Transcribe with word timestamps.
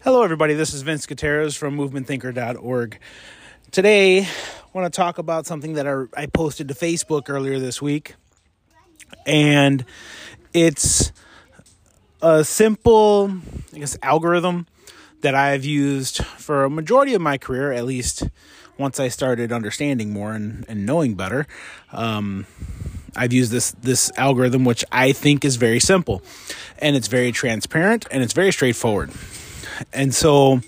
Hello, 0.00 0.22
everybody. 0.22 0.54
This 0.54 0.74
is 0.74 0.82
Vince 0.82 1.06
Gutierrez 1.06 1.56
from 1.56 1.76
MovementThinker.org. 1.76 3.00
Today, 3.72 4.20
I 4.20 4.26
want 4.72 4.92
to 4.92 4.96
talk 4.96 5.18
about 5.18 5.44
something 5.44 5.72
that 5.72 5.88
I, 6.16 6.26
posted 6.26 6.68
to 6.68 6.74
Facebook 6.74 7.28
earlier 7.28 7.58
this 7.58 7.82
week, 7.82 8.14
and 9.26 9.84
it's 10.54 11.10
a 12.22 12.44
simple, 12.44 13.32
I 13.74 13.78
guess, 13.80 13.98
algorithm 14.00 14.68
that 15.22 15.34
I've 15.34 15.64
used 15.64 16.24
for 16.24 16.62
a 16.62 16.70
majority 16.70 17.14
of 17.14 17.20
my 17.20 17.36
career, 17.36 17.72
at 17.72 17.84
least 17.84 18.22
once 18.78 19.00
I 19.00 19.08
started 19.08 19.50
understanding 19.50 20.12
more 20.12 20.32
and, 20.32 20.64
and 20.68 20.86
knowing 20.86 21.16
better. 21.16 21.44
Um, 21.90 22.46
I've 23.16 23.32
used 23.32 23.50
this 23.50 23.72
this 23.72 24.12
algorithm, 24.16 24.64
which 24.64 24.84
I 24.92 25.10
think 25.10 25.44
is 25.44 25.56
very 25.56 25.80
simple, 25.80 26.22
and 26.78 26.94
it's 26.94 27.08
very 27.08 27.32
transparent 27.32 28.06
and 28.12 28.22
it's 28.22 28.32
very 28.32 28.52
straightforward. 28.52 29.10
And 29.92 30.14
so, 30.14 30.60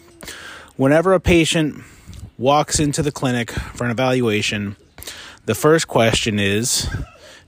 whenever 0.77 1.12
a 1.12 1.20
patient 1.20 1.82
walks 2.38 2.78
into 2.78 3.02
the 3.02 3.12
clinic 3.12 3.51
for 3.51 3.84
an 3.84 3.91
evaluation, 3.91 4.77
the 5.46 5.55
first 5.55 5.88
question 5.88 6.38
is 6.38 6.88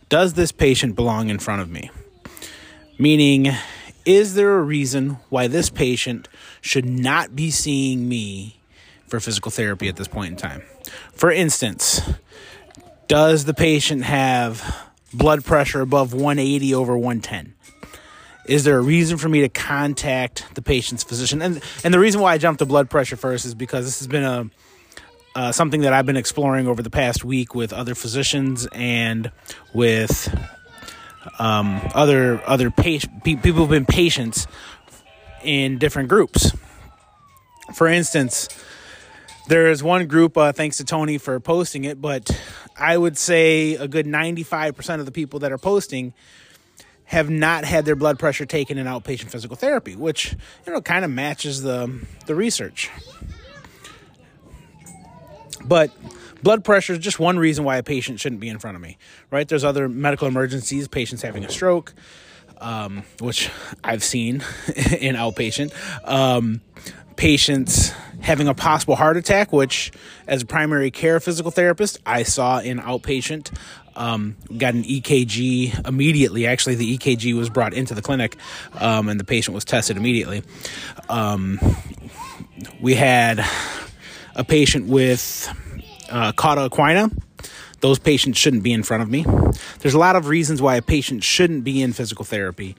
Does 0.09 0.35
this 0.35 0.53
patient 0.53 0.97
belong 0.97 1.29
in 1.29 1.39
front 1.39 1.63
of 1.63 1.71
me? 1.71 1.91
Meaning, 2.99 3.53
is 4.05 4.35
there 4.35 4.59
a 4.59 4.63
reason 4.63 5.19
why 5.29 5.47
this 5.47 5.71
patient 5.71 6.29
should 6.61 6.85
not 6.85 7.37
be 7.37 7.51
seeing 7.51 8.09
me 8.09 8.59
for 9.07 9.21
physical 9.21 9.51
therapy 9.51 9.89
at 9.89 9.97
this 9.97 10.09
point 10.09 10.33
in 10.33 10.37
time? 10.37 10.63
For 11.13 11.31
instance, 11.31 12.01
does 13.09 13.45
the 13.45 13.55
patient 13.55 14.05
have 14.05 14.89
blood 15.13 15.45
pressure 15.45 15.81
above 15.81 16.13
180 16.13 16.75
over 16.75 16.97
110? 16.97 17.55
Is 18.47 18.65
there 18.65 18.79
a 18.79 18.83
reason 18.83 19.19
for 19.19 19.29
me 19.29 19.41
to 19.43 19.49
contact 19.49 20.47
the 20.55 20.63
patient's 20.63 21.05
physician? 21.05 21.43
And 21.43 21.63
and 21.85 21.95
the 21.95 21.99
reason 21.99 22.21
why 22.21 22.33
I 22.35 22.39
jumped 22.39 22.59
to 22.59 22.67
blood 22.67 22.91
pressure 22.91 23.17
first 23.17 23.45
is 23.45 23.55
because 23.55 23.85
this 23.85 23.99
has 24.01 24.09
been 24.09 24.25
a 24.25 24.51
uh, 25.35 25.53
something 25.53 25.83
that 25.83 25.93
I've 25.93 26.07
been 26.07 26.17
exploring 26.17 26.67
over 26.67 26.83
the 26.83 26.91
past 26.91 27.25
week 27.25 27.55
with 27.55 27.73
other 27.73 27.95
physicians 27.95 28.67
and 28.73 29.31
with 29.73 30.29
um, 31.39 31.81
other 31.95 32.43
other 32.47 32.71
patient, 32.71 33.25
people 33.25 33.53
who've 33.53 33.69
been 33.71 33.87
patients 33.87 34.47
in 35.43 35.79
different 35.79 36.09
groups. 36.09 36.53
For 37.75 37.87
instance, 37.87 38.49
there 39.49 39.71
is 39.71 39.83
one 39.83 40.07
group. 40.07 40.37
Uh, 40.37 40.53
thanks 40.53 40.77
to 40.79 40.85
Tony 40.85 41.19
for 41.19 41.39
posting 41.41 41.85
it, 41.85 42.01
but 42.01 42.31
I 42.77 42.99
would 42.99 43.17
say 43.17 43.75
a 43.77 43.89
good 43.89 44.07
ninety 44.07 44.43
five 44.43 44.77
percent 44.77 45.01
of 45.01 45.07
the 45.07 45.13
people 45.13 45.41
that 45.41 45.53
are 45.53 45.59
posting 45.59 46.13
have 47.13 47.29
not 47.29 47.67
had 47.67 47.85
their 47.85 47.95
blood 47.95 48.19
pressure 48.19 48.47
taken 48.47 48.79
in 48.79 48.87
outpatient 48.87 49.29
physical 49.29 49.55
therapy, 49.55 49.95
which 49.95 50.35
you 50.67 50.73
know 50.73 50.81
kind 50.81 51.05
of 51.05 51.11
matches 51.11 51.61
the 51.63 52.01
the 52.27 52.35
research. 52.35 52.91
But 55.63 55.93
blood 56.43 56.65
pressure 56.65 56.95
is 56.95 56.99
just 56.99 57.21
one 57.21 57.39
reason 57.39 57.65
why 57.65 57.77
a 57.77 57.83
patient 57.83 58.19
shouldn't 58.19 58.41
be 58.41 58.49
in 58.49 58.59
front 58.59 58.77
of 58.77 58.83
me, 58.83 58.97
right? 59.31 59.47
There's 59.47 59.63
other 59.63 59.91
medical 59.91 60.27
emergencies, 60.27 60.89
patients 60.89 61.21
having 61.21 61.45
a 61.45 61.51
stroke, 61.51 61.93
um, 62.59 63.05
which 63.21 63.51
I've 63.85 64.03
seen 64.03 64.37
in 64.99 65.15
outpatient. 65.15 65.73
Um, 66.09 66.63
patients 67.17 67.93
having 68.23 68.49
a 68.49 68.55
possible 68.55 68.97
heart 68.97 69.19
attack, 69.19 69.53
which, 69.53 69.93
as 70.27 70.43
a 70.43 70.47
primary 70.47 70.91
care 70.91 71.21
physical 71.21 71.51
therapist, 71.51 71.99
I 72.07 72.23
saw 72.23 72.61
in 72.61 72.79
outpatient. 72.81 73.53
Um, 73.95 74.37
got 74.57 74.75
an 74.75 74.85
EKG 74.85 75.87
immediately. 75.87 76.47
Actually, 76.47 76.77
the 76.77 76.97
EKG 76.97 77.35
was 77.35 77.51
brought 77.51 77.75
into 77.75 77.95
the 77.95 78.03
clinic, 78.03 78.37
um, 78.79 79.09
and 79.09 79.21
the 79.21 79.25
patient 79.25 79.55
was 79.55 79.65
tested 79.65 79.97
immediately. 79.97 80.43
Um, 81.09 81.61
we 82.81 82.95
had 82.95 83.45
a 84.35 84.45
patient 84.45 84.89
with 84.89 85.49
uh, 86.11 86.33
cauda 86.33 86.69
equina. 86.69 87.17
Those 87.81 87.99
patients 87.99 88.39
shouldn't 88.39 88.63
be 88.63 88.73
in 88.73 88.83
front 88.83 89.03
of 89.03 89.11
me. 89.11 89.27
There's 89.81 89.95
a 89.95 89.99
lot 89.99 90.17
of 90.17 90.29
reasons 90.29 90.63
why 90.63 90.77
a 90.77 90.83
patient 90.83 91.25
shouldn't 91.25 91.65
be 91.65 91.83
in 91.83 91.93
physical 91.93 92.25
therapy, 92.25 92.77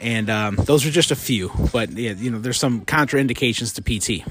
and 0.00 0.28
um, 0.28 0.56
those 0.56 0.84
are 0.84 0.90
just 0.90 1.10
a 1.10 1.16
few. 1.16 1.50
But 1.72 1.90
yeah, 1.90 2.12
you 2.12 2.30
know, 2.30 2.38
there's 2.38 2.58
some 2.58 2.84
contraindications 2.84 3.74
to 3.76 3.82
PT. 3.82 4.26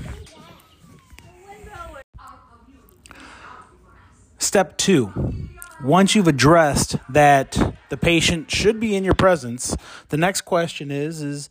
Step 4.38 4.78
two 4.78 5.49
once 5.84 6.13
you've 6.16 6.28
addressed 6.28 6.97
that 7.09 7.57
the 7.90 7.97
patient 7.97 8.51
should 8.51 8.79
be 8.79 8.95
in 8.95 9.03
your 9.03 9.13
presence, 9.13 9.75
the 10.09 10.17
next 10.17 10.41
question 10.41 10.91
is 10.91 11.22
is 11.22 11.50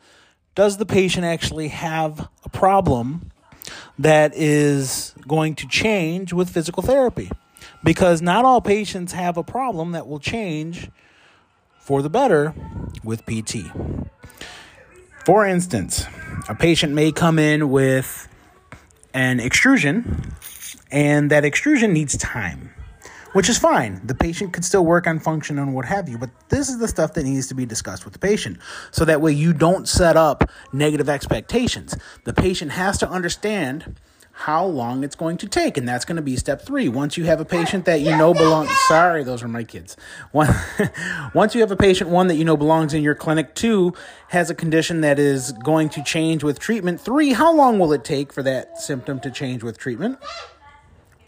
does 0.54 0.76
the 0.76 0.86
patient 0.86 1.24
actually 1.24 1.68
have 1.68 2.28
a 2.44 2.48
problem 2.48 3.30
that 3.98 4.32
is 4.34 5.14
going 5.26 5.54
to 5.54 5.68
change 5.68 6.32
with 6.32 6.50
physical 6.50 6.82
therapy? 6.82 7.30
Because 7.84 8.20
not 8.20 8.44
all 8.44 8.60
patients 8.60 9.12
have 9.12 9.36
a 9.36 9.44
problem 9.44 9.92
that 9.92 10.06
will 10.06 10.18
change 10.18 10.90
for 11.78 12.02
the 12.02 12.10
better 12.10 12.54
with 13.04 13.24
PT. 13.24 13.70
For 15.24 15.46
instance, 15.46 16.06
a 16.48 16.54
patient 16.54 16.92
may 16.92 17.12
come 17.12 17.38
in 17.38 17.70
with 17.70 18.28
an 19.14 19.40
extrusion, 19.40 20.34
and 20.90 21.30
that 21.30 21.44
extrusion 21.44 21.92
needs 21.92 22.16
time 22.16 22.74
which 23.32 23.48
is 23.48 23.58
fine. 23.58 24.00
The 24.04 24.14
patient 24.14 24.52
could 24.52 24.64
still 24.64 24.84
work 24.84 25.06
on 25.06 25.18
function 25.18 25.58
and 25.58 25.74
what 25.74 25.84
have 25.84 26.08
you, 26.08 26.18
but 26.18 26.30
this 26.48 26.68
is 26.68 26.78
the 26.78 26.88
stuff 26.88 27.14
that 27.14 27.24
needs 27.24 27.46
to 27.48 27.54
be 27.54 27.66
discussed 27.66 28.04
with 28.04 28.12
the 28.12 28.18
patient. 28.18 28.58
So 28.90 29.04
that 29.04 29.20
way 29.20 29.32
you 29.32 29.52
don't 29.52 29.88
set 29.88 30.16
up 30.16 30.50
negative 30.72 31.08
expectations. 31.08 31.96
The 32.24 32.32
patient 32.32 32.72
has 32.72 32.98
to 32.98 33.08
understand 33.08 33.96
how 34.32 34.64
long 34.64 35.02
it's 35.02 35.16
going 35.16 35.36
to 35.36 35.48
take. 35.48 35.76
And 35.76 35.88
that's 35.88 36.04
going 36.04 36.14
to 36.14 36.22
be 36.22 36.36
step 36.36 36.62
three. 36.62 36.88
Once 36.88 37.16
you 37.16 37.24
have 37.24 37.40
a 37.40 37.44
patient 37.44 37.86
that 37.86 38.00
you 38.02 38.16
know 38.16 38.32
belongs, 38.32 38.70
sorry, 38.86 39.24
those 39.24 39.42
are 39.42 39.48
my 39.48 39.64
kids. 39.64 39.96
Once 40.32 41.56
you 41.56 41.60
have 41.60 41.72
a 41.72 41.76
patient, 41.76 42.08
one 42.08 42.28
that 42.28 42.36
you 42.36 42.44
know 42.44 42.56
belongs 42.56 42.94
in 42.94 43.02
your 43.02 43.16
clinic, 43.16 43.56
two 43.56 43.94
has 44.28 44.48
a 44.48 44.54
condition 44.54 45.00
that 45.00 45.18
is 45.18 45.50
going 45.64 45.88
to 45.88 46.04
change 46.04 46.44
with 46.44 46.60
treatment, 46.60 47.00
three, 47.00 47.32
how 47.32 47.52
long 47.52 47.80
will 47.80 47.92
it 47.92 48.04
take 48.04 48.32
for 48.32 48.44
that 48.44 48.80
symptom 48.80 49.18
to 49.20 49.30
change 49.30 49.64
with 49.64 49.76
treatment? 49.76 50.20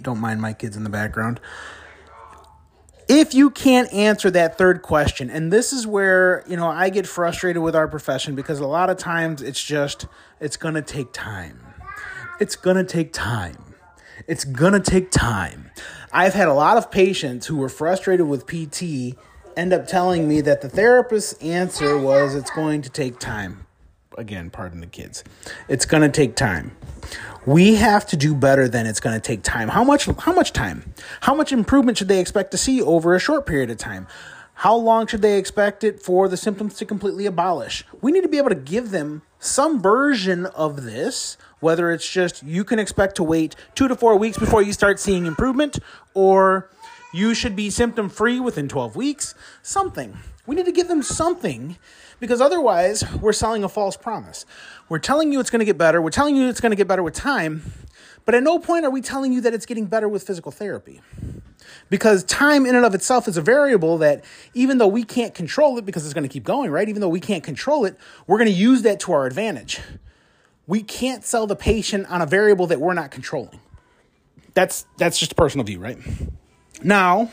Don't 0.00 0.20
mind 0.20 0.40
my 0.40 0.52
kids 0.52 0.76
in 0.76 0.84
the 0.84 0.90
background 0.90 1.40
if 3.10 3.34
you 3.34 3.50
can't 3.50 3.92
answer 3.92 4.30
that 4.30 4.56
third 4.56 4.82
question 4.82 5.28
and 5.28 5.52
this 5.52 5.72
is 5.72 5.86
where 5.86 6.44
you 6.46 6.56
know 6.56 6.68
i 6.68 6.88
get 6.88 7.06
frustrated 7.06 7.62
with 7.62 7.74
our 7.74 7.88
profession 7.88 8.34
because 8.34 8.60
a 8.60 8.66
lot 8.66 8.88
of 8.88 8.96
times 8.96 9.42
it's 9.42 9.62
just 9.62 10.06
it's 10.40 10.56
going 10.56 10.74
to 10.74 10.82
take 10.82 11.12
time. 11.12 11.60
It's 12.40 12.56
going 12.56 12.76
to 12.76 12.84
take 12.84 13.12
time. 13.12 13.74
It's 14.26 14.44
going 14.44 14.72
to 14.72 14.80
take 14.80 15.10
time. 15.10 15.70
I've 16.12 16.32
had 16.32 16.48
a 16.48 16.54
lot 16.54 16.78
of 16.78 16.90
patients 16.90 17.46
who 17.46 17.58
were 17.58 17.68
frustrated 17.68 18.26
with 18.26 18.46
pt 18.46 19.16
end 19.56 19.72
up 19.72 19.86
telling 19.86 20.28
me 20.28 20.40
that 20.40 20.62
the 20.62 20.68
therapist's 20.68 21.34
answer 21.42 21.98
was 21.98 22.34
it's 22.34 22.50
going 22.50 22.82
to 22.82 22.88
take 22.88 23.18
time 23.18 23.66
again 24.20 24.50
pardon 24.50 24.80
the 24.80 24.86
kids 24.86 25.24
it's 25.68 25.84
going 25.84 26.02
to 26.02 26.08
take 26.08 26.36
time 26.36 26.76
we 27.46 27.76
have 27.76 28.06
to 28.06 28.16
do 28.16 28.34
better 28.34 28.68
than 28.68 28.86
it's 28.86 29.00
going 29.00 29.18
to 29.18 29.20
take 29.20 29.42
time. 29.42 29.68
How 29.68 29.82
much 29.82 30.04
how 30.04 30.32
much 30.32 30.52
time? 30.52 30.92
How 31.22 31.34
much 31.34 31.52
improvement 31.52 31.98
should 31.98 32.08
they 32.08 32.20
expect 32.20 32.50
to 32.50 32.58
see 32.58 32.82
over 32.82 33.14
a 33.14 33.18
short 33.20 33.46
period 33.46 33.70
of 33.70 33.78
time? 33.78 34.06
How 34.54 34.76
long 34.76 35.06
should 35.06 35.22
they 35.22 35.38
expect 35.38 35.82
it 35.84 36.02
for 36.02 36.28
the 36.28 36.36
symptoms 36.36 36.74
to 36.74 36.84
completely 36.84 37.24
abolish? 37.24 37.82
We 38.02 38.12
need 38.12 38.22
to 38.22 38.28
be 38.28 38.36
able 38.36 38.50
to 38.50 38.54
give 38.54 38.90
them 38.90 39.22
some 39.38 39.80
version 39.80 40.44
of 40.46 40.82
this, 40.84 41.38
whether 41.60 41.90
it's 41.90 42.08
just 42.08 42.42
you 42.42 42.62
can 42.62 42.78
expect 42.78 43.16
to 43.16 43.22
wait 43.22 43.56
2 43.74 43.88
to 43.88 43.96
4 43.96 44.16
weeks 44.16 44.36
before 44.36 44.60
you 44.60 44.74
start 44.74 45.00
seeing 45.00 45.24
improvement 45.24 45.78
or 46.12 46.68
you 47.14 47.32
should 47.32 47.56
be 47.56 47.70
symptom 47.70 48.10
free 48.10 48.38
within 48.38 48.68
12 48.68 48.96
weeks, 48.96 49.34
something. 49.62 50.18
We 50.50 50.56
need 50.56 50.66
to 50.66 50.72
give 50.72 50.88
them 50.88 51.00
something 51.00 51.76
because 52.18 52.40
otherwise 52.40 53.04
we're 53.20 53.32
selling 53.32 53.62
a 53.62 53.68
false 53.68 53.96
promise. 53.96 54.44
We're 54.88 54.98
telling 54.98 55.32
you 55.32 55.38
it's 55.38 55.48
going 55.48 55.60
to 55.60 55.64
get 55.64 55.78
better. 55.78 56.02
We're 56.02 56.10
telling 56.10 56.34
you 56.34 56.48
it's 56.48 56.60
going 56.60 56.72
to 56.72 56.76
get 56.76 56.88
better 56.88 57.04
with 57.04 57.14
time. 57.14 57.70
But 58.24 58.34
at 58.34 58.42
no 58.42 58.58
point 58.58 58.84
are 58.84 58.90
we 58.90 59.00
telling 59.00 59.32
you 59.32 59.40
that 59.42 59.54
it's 59.54 59.64
getting 59.64 59.86
better 59.86 60.08
with 60.08 60.24
physical 60.24 60.50
therapy. 60.50 61.02
Because 61.88 62.24
time 62.24 62.66
in 62.66 62.74
and 62.74 62.84
of 62.84 62.96
itself 62.96 63.28
is 63.28 63.36
a 63.36 63.40
variable 63.40 63.98
that 63.98 64.24
even 64.52 64.78
though 64.78 64.88
we 64.88 65.04
can't 65.04 65.34
control 65.36 65.78
it 65.78 65.86
because 65.86 66.04
it's 66.04 66.14
going 66.14 66.28
to 66.28 66.28
keep 66.28 66.42
going, 66.42 66.72
right? 66.72 66.88
Even 66.88 67.00
though 67.00 67.08
we 67.08 67.20
can't 67.20 67.44
control 67.44 67.84
it, 67.84 67.96
we're 68.26 68.38
going 68.38 68.50
to 68.50 68.52
use 68.52 68.82
that 68.82 68.98
to 68.98 69.12
our 69.12 69.26
advantage. 69.26 69.78
We 70.66 70.82
can't 70.82 71.22
sell 71.24 71.46
the 71.46 71.54
patient 71.54 72.10
on 72.10 72.22
a 72.22 72.26
variable 72.26 72.66
that 72.66 72.80
we're 72.80 72.94
not 72.94 73.12
controlling. 73.12 73.60
That's 74.54 74.84
that's 74.98 75.16
just 75.16 75.30
a 75.30 75.36
personal 75.36 75.64
view, 75.64 75.78
right? 75.78 75.98
Now, 76.82 77.30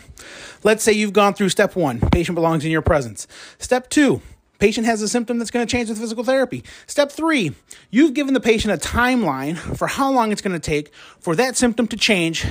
let's 0.64 0.84
say 0.84 0.92
you've 0.92 1.14
gone 1.14 1.34
through 1.34 1.50
step 1.50 1.76
1, 1.76 2.10
patient 2.12 2.36
belongs 2.36 2.66
in 2.66 2.72
your 2.72 2.82
presence. 2.82 3.28
Step 3.60 3.90
2, 3.90 4.22
Patient 4.60 4.88
has 4.88 5.02
a 5.02 5.08
symptom 5.08 5.38
that's 5.38 5.52
going 5.52 5.66
to 5.66 5.72
change 5.72 5.90
with 5.90 6.00
physical 6.00 6.24
therapy. 6.24 6.64
Step 6.88 7.12
three, 7.12 7.54
you've 7.92 8.14
given 8.14 8.34
the 8.34 8.40
patient 8.40 8.74
a 8.74 8.88
timeline 8.88 9.56
for 9.56 9.88
how 9.88 10.12
long 10.12 10.32
it's 10.32 10.42
going 10.42 10.60
to 10.60 10.60
take 10.60 10.92
for 11.20 11.36
that 11.36 11.56
symptom 11.56 11.88
to 11.88 11.96
change. 11.96 12.46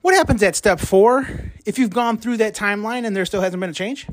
What 0.00 0.14
happens 0.14 0.42
at 0.42 0.56
step 0.56 0.80
four 0.80 1.28
if 1.66 1.78
you've 1.78 1.90
gone 1.90 2.16
through 2.16 2.38
that 2.38 2.54
timeline 2.54 3.04
and 3.04 3.14
there 3.14 3.26
still 3.26 3.42
hasn't 3.42 3.60
been 3.60 3.70
a 3.70 3.74
change? 3.74 4.06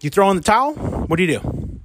You 0.00 0.08
throw 0.08 0.30
in 0.30 0.36
the 0.36 0.42
towel? 0.42 0.74
What 0.74 1.16
do 1.16 1.24
you 1.24 1.38
do? 1.38 1.80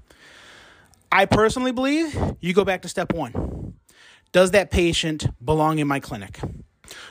I 1.12 1.26
personally 1.26 1.72
believe 1.72 2.18
you 2.40 2.54
go 2.54 2.64
back 2.64 2.82
to 2.84 2.88
step 2.88 3.14
one. 3.14 3.74
Does 4.32 4.52
that 4.52 4.72
patient 4.72 5.28
belong 5.44 5.80
in 5.80 5.88
my 5.88 6.00
clinic? 6.00 6.40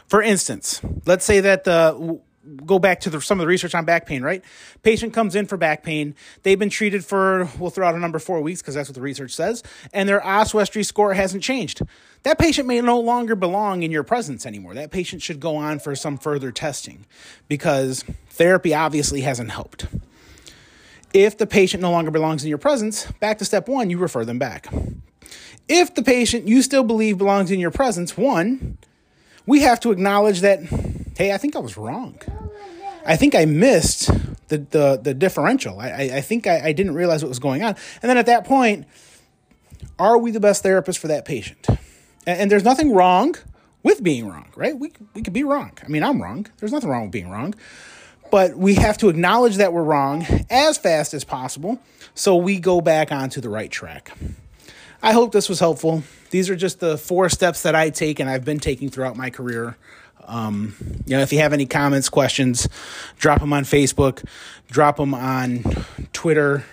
For 0.07 0.23
instance, 0.23 0.81
let's 1.05 1.25
say 1.25 1.41
that 1.41 1.65
the 1.65 2.21
go 2.65 2.79
back 2.79 3.01
to 3.01 3.11
the, 3.11 3.21
some 3.21 3.41
of 3.41 3.43
the 3.43 3.49
research 3.49 3.75
on 3.75 3.85
back 3.85 4.07
pain, 4.07 4.23
right? 4.23 4.45
Patient 4.83 5.13
comes 5.13 5.35
in 5.35 5.47
for 5.47 5.57
back 5.57 5.83
pain. 5.83 6.15
They've 6.43 6.59
been 6.59 6.71
treated 6.71 7.05
for, 7.05 7.49
we'll 7.59 7.71
throw 7.71 7.89
out 7.89 7.95
a 7.95 7.99
number 7.99 8.19
four 8.19 8.41
weeks 8.41 8.63
because 8.63 8.75
that's 8.75 8.89
what 8.89 8.95
the 8.95 9.01
research 9.01 9.35
says, 9.35 9.63
and 9.93 10.09
their 10.09 10.25
oswestry 10.25 10.83
score 10.83 11.15
hasn't 11.15 11.43
changed. 11.43 11.83
That 12.23 12.39
patient 12.39 12.69
may 12.69 12.81
no 12.81 13.01
longer 13.01 13.35
belong 13.35 13.83
in 13.83 13.91
your 13.91 14.03
presence 14.03 14.47
anymore. 14.47 14.75
That 14.75 14.91
patient 14.91 15.23
should 15.23 15.41
go 15.41 15.57
on 15.57 15.79
for 15.79 15.95
some 15.95 16.19
further 16.19 16.53
testing 16.53 17.07
because 17.49 18.05
therapy 18.31 18.75
obviously 18.75 19.23
hasn't 19.23 19.51
helped. 19.51 19.87
If 21.13 21.39
the 21.39 21.47
patient 21.47 21.83
no 21.83 21.91
longer 21.91 22.11
belongs 22.11 22.43
in 22.43 22.49
your 22.49 22.59
presence, 22.59 23.11
back 23.13 23.39
to 23.39 23.45
step 23.45 23.69
one, 23.69 23.91
you 23.91 23.99
refer 23.99 24.25
them 24.25 24.39
back. 24.39 24.67
If 25.69 25.95
the 25.95 26.03
patient 26.03 26.47
you 26.47 26.63
still 26.63 26.85
believe 26.85 27.19
belongs 27.19 27.51
in 27.51 27.59
your 27.59 27.71
presence, 27.71 28.17
one, 28.17 28.79
we 29.47 29.63
have 29.63 29.81
to 29.81 29.93
acknowledge 29.93 30.41
that, 30.41 30.63
hey, 31.17 31.33
I 31.33 31.39
think 31.39 31.57
I 31.57 31.61
was 31.61 31.77
wrong. 31.77 32.19
I 33.05 33.17
think 33.17 33.35
I 33.35 33.45
missed 33.45 34.11
the 34.49 34.59
the, 34.59 35.01
the 35.03 35.15
differential. 35.15 35.81
I, 35.81 36.11
I 36.15 36.21
think 36.21 36.47
I, 36.47 36.69
I 36.69 36.73
didn't 36.73 36.95
realize 36.95 37.23
what 37.23 37.29
was 37.29 37.39
going 37.39 37.63
on. 37.63 37.77
And 38.03 38.11
then 38.11 38.19
at 38.19 38.27
that 38.27 38.45
point, 38.45 38.87
are 39.99 40.19
we 40.19 40.31
the 40.31 40.41
best 40.41 40.63
therapist 40.63 40.99
for 40.99 41.09
that 41.09 41.25
patient? 41.25 41.67
And, 42.27 42.41
and 42.41 42.51
there's 42.51 42.65
nothing 42.65 42.93
wrong 42.93 43.37
with 43.83 44.03
being 44.03 44.29
wrong, 44.29 44.49
right? 44.57 44.77
We, 44.77 44.93
we 45.15 45.23
could 45.23 45.33
be 45.33 45.45
wrong. 45.45 45.73
I 45.85 45.89
mean, 45.89 46.03
I'm 46.03 46.21
wrong. 46.21 46.47
There's 46.59 46.73
nothing 46.73 46.91
wrong 46.91 47.03
with 47.03 47.13
being 47.13 47.31
wrong. 47.31 47.55
But 48.33 48.57
we 48.57 48.75
have 48.75 48.99
to 48.99 49.09
acknowledge 49.09 49.57
that 49.57 49.73
we're 49.73 49.85
wrong 49.85 50.27
as 50.51 50.77
fast 50.77 51.15
as 51.15 51.23
possible 51.23 51.81
so 52.15 52.35
we 52.35 52.59
go 52.59 52.81
back 52.81 53.13
onto 53.13 53.41
the 53.41 53.49
right 53.49 53.71
track. 53.71 54.11
I 55.03 55.13
hope 55.13 55.33
this 55.33 55.49
was 55.49 55.61
helpful. 55.61 56.03
These 56.31 56.51
are 56.51 56.57
just 56.57 56.81
the 56.81 56.99
four 56.99 57.29
steps 57.29 57.63
that 57.63 57.75
I 57.75 57.91
take 57.91 58.21
and 58.21 58.29
I've 58.29 58.45
been 58.45 58.59
taking 58.59 58.89
throughout 58.91 59.17
my 59.17 59.31
career. 59.31 59.77
Um, 60.27 60.75
you 61.07 61.17
know, 61.17 61.23
if 61.23 61.33
you 61.33 61.39
have 61.39 61.53
any 61.53 61.67
comments, 61.67 62.09
questions, 62.09 62.69
drop 63.19 63.41
them 63.41 63.53
on 63.53 63.65
Facebook, 63.65 64.27
drop 64.69 64.97
them 64.97 65.15
on 65.15 65.63
Twitter. 66.13 66.65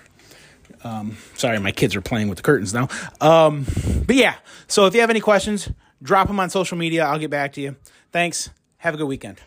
Um, 0.84 1.18
sorry, 1.36 1.60
my 1.60 1.72
kids 1.72 1.96
are 1.96 2.02
playing 2.02 2.30
with 2.30 2.38
the 2.38 2.44
curtains 2.44 2.74
now. 2.74 2.88
Um, 3.22 3.66
but 4.06 4.16
yeah, 4.16 4.36
so 4.68 4.86
if 4.86 4.96
you 4.96 5.02
have 5.02 5.10
any 5.10 5.22
questions, 5.22 5.70
drop 6.02 6.28
them 6.28 6.40
on 6.40 6.50
social 6.50 6.78
media. 6.78 7.06
I'll 7.06 7.20
get 7.20 7.30
back 7.30 7.54
to 7.54 7.62
you. 7.62 7.76
Thanks. 8.12 8.50
Have 8.78 8.96
a 8.96 8.98
good 8.98 9.08
weekend. 9.08 9.40